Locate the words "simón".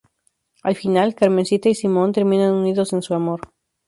1.75-2.11